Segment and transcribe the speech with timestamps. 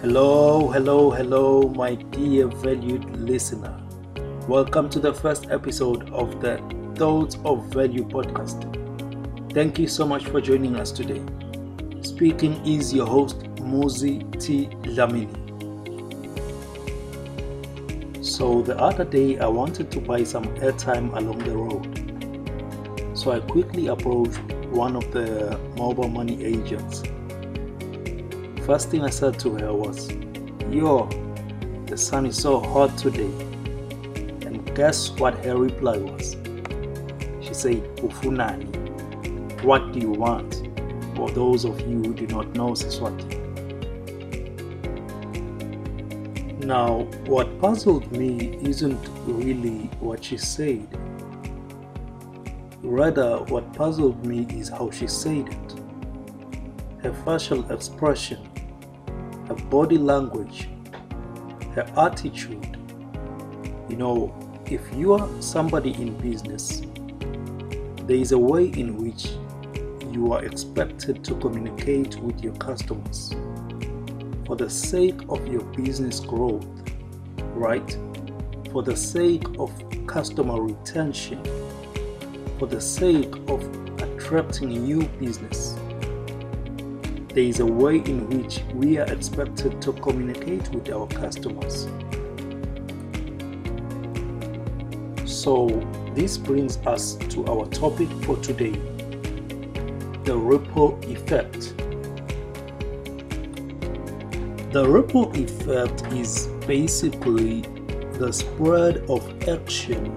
[0.00, 3.82] Hello, hello, hello, my dear valued listener.
[4.46, 6.58] Welcome to the first episode of the
[6.94, 8.62] Thoughts of Value podcast.
[9.52, 11.20] Thank you so much for joining us today.
[12.02, 14.66] Speaking is your host, Muzi T.
[14.84, 15.34] Dlamini.
[18.24, 23.18] So, the other day I wanted to buy some airtime along the road.
[23.18, 24.38] So, I quickly approached
[24.70, 27.02] one of the mobile money agents
[28.68, 30.10] First thing I said to her was,
[30.70, 31.08] Yo,
[31.86, 33.30] the sun is so hot today.
[34.44, 36.36] And guess what her reply was?
[37.40, 38.68] She said, Ufunani.
[39.64, 40.68] What do you want?
[41.16, 43.38] For those of you who do not know Siswati.
[46.62, 50.86] Now, what puzzled me isn't really what she said.
[52.82, 55.74] Rather, what puzzled me is how she said it.
[57.02, 58.46] Her facial expression
[59.48, 60.68] her body language,
[61.74, 62.76] her attitude.
[63.88, 66.82] You know, if you are somebody in business,
[68.06, 69.30] there is a way in which
[70.12, 73.34] you are expected to communicate with your customers
[74.46, 76.66] for the sake of your business growth,
[77.54, 77.96] right?
[78.72, 79.70] For the sake of
[80.06, 81.42] customer retention,
[82.58, 83.62] for the sake of
[84.02, 85.77] attracting new business
[87.38, 91.86] there is a way in which we are expected to communicate with our customers.
[95.24, 95.68] So,
[96.16, 98.72] this brings us to our topic for today
[100.24, 101.76] the ripple effect.
[104.72, 107.60] The ripple effect is basically
[108.18, 110.12] the spread of action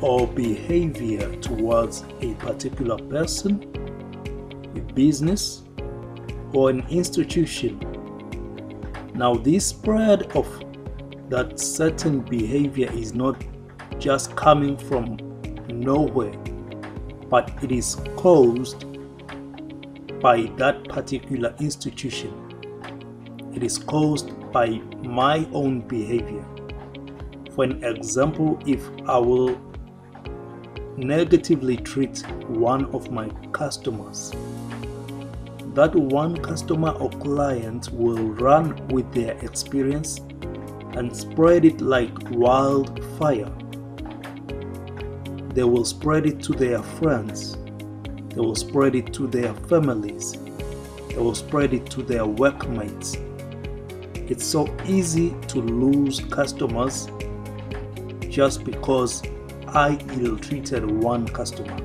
[0.00, 3.79] or behavior towards a particular person
[4.94, 5.62] business,
[6.52, 7.78] or an institution.
[9.14, 10.46] Now, this spread of
[11.28, 13.42] that certain behavior is not
[13.98, 15.16] just coming from
[15.68, 16.34] nowhere,
[17.28, 18.84] but it is caused
[20.20, 22.34] by that particular institution.
[23.54, 26.44] It is caused by my own behavior.
[27.54, 29.60] For an example, if I will
[30.96, 34.32] negatively treat one of my customers,
[35.74, 40.18] that one customer or client will run with their experience
[40.94, 43.50] and spread it like wildfire.
[45.54, 47.56] They will spread it to their friends,
[48.30, 50.32] they will spread it to their families,
[51.08, 53.16] they will spread it to their workmates.
[54.14, 57.08] It's so easy to lose customers
[58.28, 59.22] just because
[59.68, 61.78] I ill treated one customer.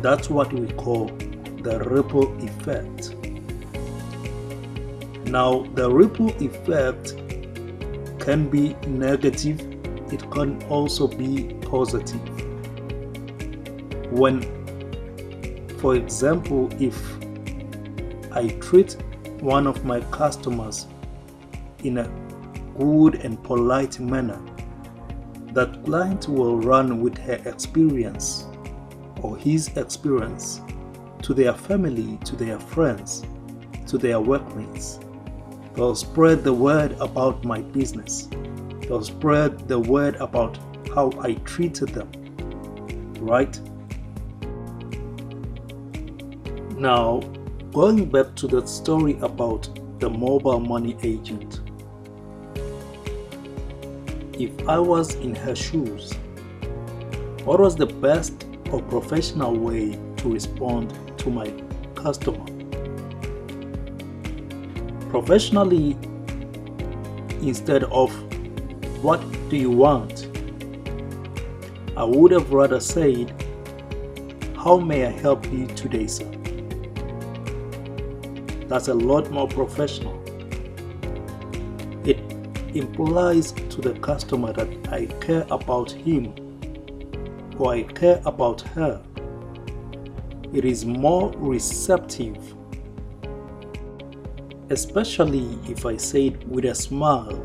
[0.00, 1.10] That's what we call
[1.68, 3.14] the ripple effect.
[5.28, 7.14] Now, the ripple effect
[8.18, 9.60] can be negative,
[10.10, 12.26] it can also be positive.
[14.10, 14.40] When,
[15.76, 16.96] for example, if
[18.32, 18.96] I treat
[19.40, 20.86] one of my customers
[21.84, 22.08] in a
[22.78, 24.40] good and polite manner,
[25.52, 28.46] that client will run with her experience
[29.20, 30.62] or his experience
[31.22, 33.24] to their family, to their friends,
[33.86, 35.00] to their workmates.
[35.74, 38.28] They'll spread the word about my business.
[38.82, 40.58] They'll spread the word about
[40.94, 42.10] how I treated them.
[43.20, 43.58] Right?
[46.76, 47.20] Now,
[47.72, 49.68] going back to that story about
[50.00, 51.60] the mobile money agent
[54.38, 56.12] if I was in her shoes,
[57.44, 61.52] what was the best or professional way to respond to my
[61.94, 62.44] customer?
[65.10, 65.96] Professionally,
[67.42, 68.12] instead of
[69.02, 70.28] what do you want,
[71.96, 73.32] I would have rather said,
[74.56, 76.30] How may I help you today, sir?
[78.68, 80.22] That's a lot more professional
[82.04, 82.20] It
[82.74, 86.34] implies to the customer that I care about him
[87.58, 89.02] or I care about her.
[90.52, 92.38] It is more receptive,
[94.70, 97.38] especially if I say it with a smile.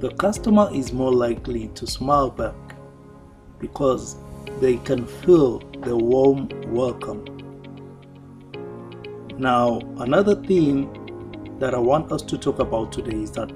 [0.00, 2.54] The customer is more likely to smile back
[3.58, 4.16] because
[4.60, 7.24] they can feel the warm welcome.
[9.36, 13.48] Now, another thing that I want us to talk about today is that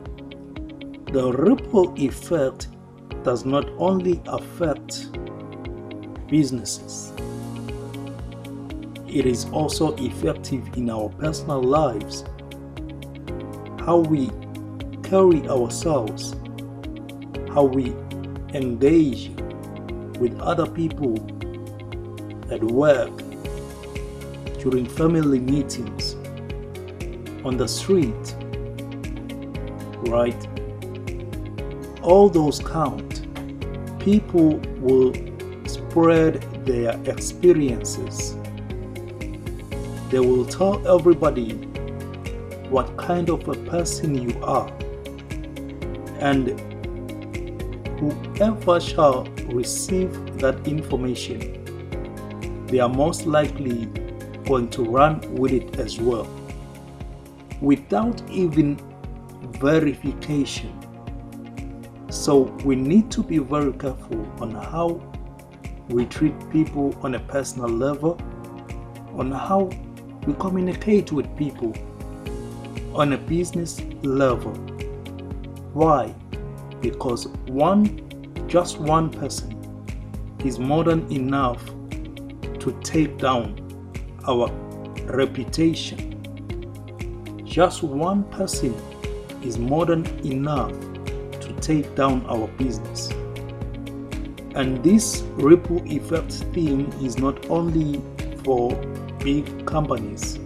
[1.12, 2.68] the ripple effect
[3.22, 5.10] does not only affect
[6.28, 7.12] businesses,
[9.14, 12.24] it is also effective in our personal lives.
[13.78, 14.28] How we
[15.04, 16.34] carry ourselves,
[17.54, 17.94] how we
[18.54, 19.30] engage
[20.18, 21.14] with other people
[22.50, 23.16] at work,
[24.58, 26.14] during family meetings,
[27.44, 28.34] on the street,
[30.08, 30.48] right?
[32.02, 33.28] All those count.
[34.00, 35.12] People will
[35.66, 38.36] spread their experiences.
[40.14, 41.54] They will tell everybody
[42.70, 44.68] what kind of a person you are.
[46.20, 46.50] And
[47.98, 51.64] whoever shall receive that information,
[52.68, 53.86] they are most likely
[54.46, 56.28] going to run with it as well
[57.60, 58.78] without even
[59.58, 60.70] verification.
[62.08, 65.02] So we need to be very careful on how
[65.88, 68.16] we treat people on a personal level,
[69.16, 69.70] on how
[70.26, 71.74] we communicate with people
[72.94, 74.52] on a business level.
[75.72, 76.14] Why?
[76.80, 78.00] Because one,
[78.46, 79.50] just one person
[80.44, 81.64] is more than enough
[82.60, 83.60] to take down
[84.26, 84.50] our
[85.06, 86.10] reputation.
[87.44, 88.74] Just one person
[89.42, 90.72] is more than enough
[91.40, 93.10] to take down our business.
[94.54, 98.00] And this ripple effect thing is not only
[98.44, 98.72] for
[99.24, 100.36] big companies,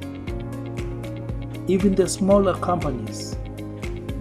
[1.67, 3.37] even the smaller companies,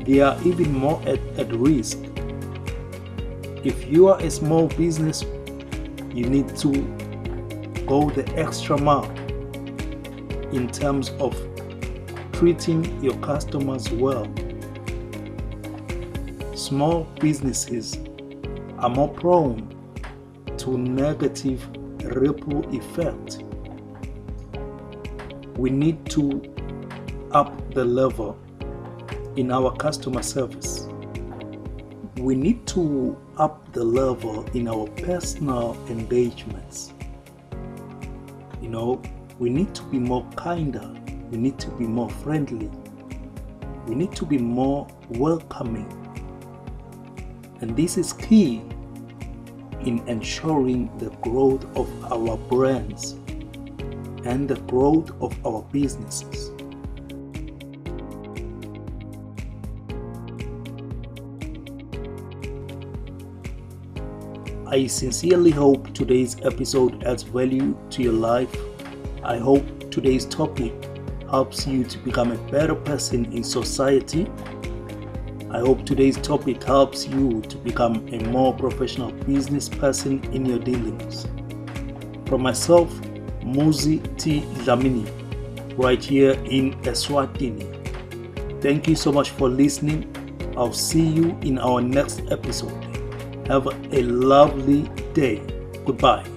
[0.04, 2.00] they are even more at, at risk.
[3.63, 5.24] If you are a small business,
[6.12, 6.71] you need to
[7.86, 9.09] go the extra mile
[10.51, 11.36] in terms of
[12.33, 14.27] treating your customers well.
[16.56, 18.00] Small businesses
[18.80, 19.74] are more prone
[20.57, 21.68] to negative
[22.04, 23.44] ripple effect.
[25.57, 26.44] We need to
[27.31, 28.38] up the level
[29.36, 30.88] in our customer service.
[32.18, 36.94] We need to up the level in our personal engagements.
[38.62, 39.01] You know,
[39.39, 40.88] we need to be more kinder,
[41.31, 42.69] we need to be more friendly,
[43.88, 45.92] we need to be more welcoming.
[47.62, 48.62] And this is key
[49.81, 53.15] in ensuring the growth of our brands
[54.28, 56.52] and the growth of our businesses.
[64.68, 68.54] I sincerely hope today's episode adds value to your life.
[69.24, 70.74] I hope today's topic
[71.30, 74.30] helps you to become a better person in society.
[75.52, 80.60] I hope today's topic helps you to become a more professional business person in your
[80.60, 81.26] dealings.
[82.26, 82.92] From myself,
[83.54, 84.42] Muzi T.
[84.64, 85.06] Dlamini,
[85.78, 87.66] right here in Eswatini.
[88.62, 90.06] Thank you so much for listening.
[90.58, 92.84] I'll see you in our next episode.
[93.48, 94.84] Have a lovely
[95.14, 95.42] day.
[95.86, 96.37] Goodbye.